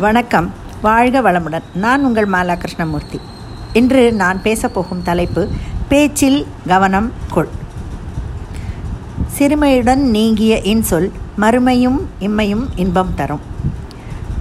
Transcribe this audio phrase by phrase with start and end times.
[0.00, 0.52] வணக்கம்.
[0.82, 1.62] வாழ்க வளமுடன்.
[1.74, 3.20] நான் உங்கள் மாலா கிருஷ்ணமூர்த்தி
[3.72, 5.48] இன்று நான் பேசப்போகும் தலைப்பு
[5.88, 7.48] பேச்சில் கவனம் கொள்.
[9.38, 13.40] சிறுமையுடன் நீங்கிய இன்சொல் மறுமையும் இம்மையும் இன்பம் தரும்.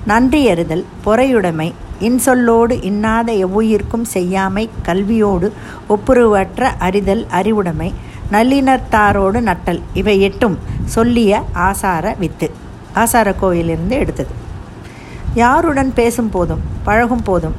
[0.06, 5.52] நன்றி எறுதல் பொறையுடைமை இன்சொல்லோடு இன்னாத எவ்வுயிர்க்கும் செய்யாமை கல்வியோடு
[5.90, 7.94] ஒப்புருவற்ற அறிதல் அறிவுடைமை
[8.32, 12.52] நல்லினத்தாரோடு நட்டல் இவை எட்டும் சொல்லிய ஆசார வித்து
[12.94, 14.46] ஆசார கோயிலிருந்து எடுத்தது.
[15.44, 17.56] யாருடன் பேசும் போதும் பழகும் போதும்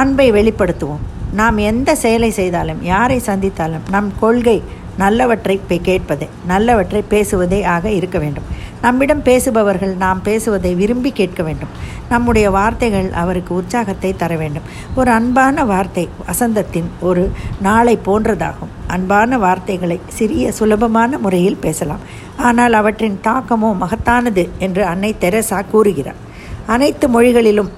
[0.00, 1.04] அன்பை வெளிப்படுத்துவோம்.
[1.38, 4.58] நாம் எந்த செயலை செய்தாலும் யாரை சந்தித்தாலும் நம் கொள்கை
[5.02, 5.56] நல்லவற்றை
[5.88, 8.46] கேட்பதே நல்லவற்றை பேசுவதே ஆக இருக்க வேண்டும்.
[8.84, 11.72] நம்மிடம் பேசுபவர்கள் நாம் பேசுவதை விரும்பி கேட்க வேண்டும்.
[12.12, 14.66] நம்முடைய வார்த்தைகள் அவருக்கு உற்சாகத்தை தர வேண்டும்.
[14.94, 17.24] ஒரு அன்பான வார்த்தை வசந்தத்தின் ஒரு
[17.66, 18.72] நாளை போன்றதாகும்.
[18.86, 22.04] அன்பான வார்த்தைகளை சிறிய சுலபமான முறையில் பேசலாம்.
[22.48, 26.20] ஆனால் அவற்றின் தாக்கமோ மகத்தானது என்று அன்னை தெரசா கூறுகிறார்.
[26.68, 27.70] அனைத்து மொழிகளிலும்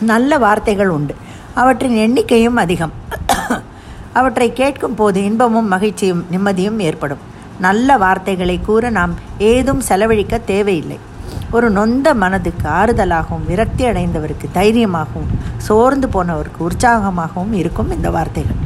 [0.00, 1.14] நல்ல வார்த்தைகள் உண்டு.
[1.54, 2.92] அவற்றின் எண்ணிக்கையும் அதிகம்.
[4.12, 7.22] அவற்றை கேட்கும் போது இன்பமும் மகிழ்ச்சியும் நிம்மதியும் ஏற்படும்.
[7.60, 10.98] நல்ல வார்த்தைகளை கூற நாம் ஏதும் செலவழிக்க தேவையில்லை.
[11.50, 18.60] ஒரு நொந்த மனதுக்கு ஆறுதலாகவும் விரக்தி அடைந்தவருக்கு தைரியமாகவும் சோர்ந்து போனவருக்கு உற்சாகமாகவும் இருக்கும் இந்த வார்த்தைகள்.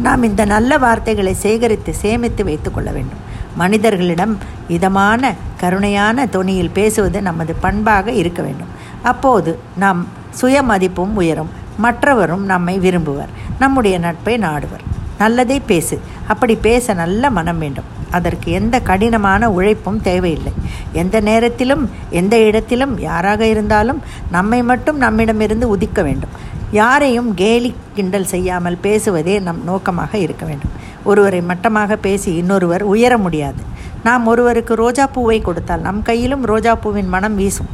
[0.00, 3.30] நாம் இந்த நல்ல வார்த்தைகளை சேகரித்து சேமித்து வைத்துக்கொள்ள வேண்டும்.
[3.56, 8.80] மனிதர்களிடம் இதமான கருணையான தொனியில் பேசுவது நமது பண்பாக இருக்க வேண்டும்.
[9.02, 10.06] அப்போது நாம்
[10.40, 11.50] சுயமதிப்பும் உயரும்.
[11.82, 13.28] மற்றவரும் நம்மை விரும்புவர்.
[13.58, 14.84] நம்முடைய நட்பை நாடுவர்.
[15.18, 16.00] நல்லதை பேசு.
[16.26, 17.84] அப்படி பேச நல்ல மனம் வேண்டும்.
[18.10, 20.52] அதற்கு எந்த கடினமான உழைப்பும் தேவையில்லை.
[20.92, 26.30] எந்த நேரத்திலும் எந்த இடத்திலும் யாராக இருந்தாலும் நம்மை மட்டும் நம்மிடமிருந்து உதிக்க வேண்டும்.
[26.70, 30.70] யாரையும் கேலி கிண்டல் செய்யாமல் பேசுவதே நம் நோக்கமாக இருக்க வேண்டும்.
[31.04, 33.62] ஒருவரை மட்டமாக பேசி இன்னொருவர் உயர முடியாது.
[34.04, 37.68] நாம் ஒருவருக்கு ரோஜா பூவை கொடுத்தால் நம் கையிலும் ரோஜா பூவின் மனம் வீசும்.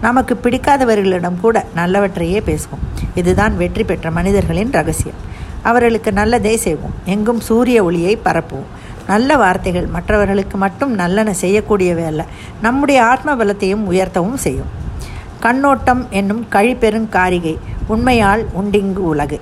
[0.00, 2.84] நமக்கு பிடிக்காதவர்களிடம் கூட நல்லவற்றையே பேசுவோம்.
[3.14, 5.16] இதுதான் வெற்றி பெற்ற மனிதர்களின் ரகசியம்.
[5.62, 6.94] அவர்களுக்கு நல்லதே செய்வோம்.
[7.04, 8.68] எங்கும் சூரிய ஒளியை பரப்புவோம்.
[9.06, 12.26] நல்ல வார்த்தைகள் மற்றவர்களுக்கு மட்டும் நல்லன செய்யக்கூடியவை அல்ல.
[12.62, 14.70] நம்முடைய ஆத்ம பலத்தையும் உயர்த்தவும் செய்யும்.
[15.40, 19.40] கண்ணோட்டம் என்னும் கழிப்பெருங்காரிகை உண்மையால் உண்டிங்கு உலகு.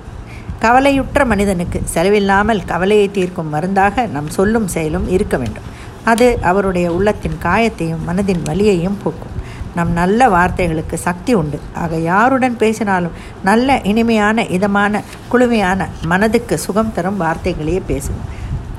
[0.59, 5.63] கவலையுற்ற மனிதனுக்கு செலவில்லாமல் கவலையை தீர்க்கும் மருந்தாக நம் சொல்லும் செயலும் இருக்க வேண்டும்.
[6.03, 9.36] அது அவருடைய உள்ளத்தின் காயத்தையும் மனதின் வலியையும் போக்கும்.
[9.77, 11.57] நம் நல்ல வார்த்தைகளுக்கு சக்தி உண்டு.
[11.83, 13.15] ஆக யாருடன் பேசினாலும்
[13.49, 15.01] நல்ல இனிமையான இதமான
[15.31, 18.27] குளுமையான மனதுக்கு சுகம் தரும் வார்த்தைகளையே பேசுவோம்.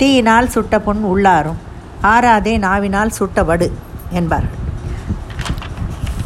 [0.00, 1.60] தீயினால் சுட்ட பொன் உள்ளாரும்
[2.12, 3.68] ஆறாதே நாவினால் சுட்ட வடு
[4.20, 4.64] என்பார்கள்.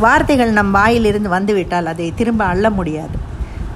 [0.05, 3.17] வார்த்தைகள் நம் வாயிலிருந்து வந்துவிட்டால் அதை திரும்ப அள்ள முடியாது.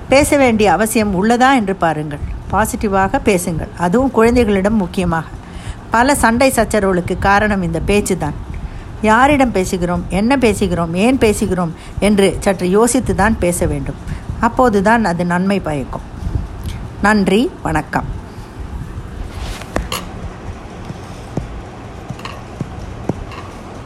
[0.08, 2.24] பேச வேண்டிய அவசியம் உள்ளதா என்று பாருங்கள்.
[2.52, 3.72] பாசிட்டிவாக பேசுங்கள்.
[3.84, 5.32] அதுவும் குழந்தைகளிடம் முக்கியமாக.
[5.94, 8.36] பல சண்டை சச்சரவுகளுக்கு காரணம் இந்த பேச்சு தான்
[9.02, 10.00] யாரிடம் பேசுகிறோம்?
[10.08, 10.92] என்ன பேசுகிறோம்?
[10.92, 11.70] ஏன் பேசுகிறோம்?
[11.98, 13.94] என்று சற்று யோசித்து தான் பேச வேண்டும்.
[14.40, 16.00] அப்போதுதான் அது நன்மை பயக்கும்.
[17.02, 18.15] நன்றி வணக்கம்.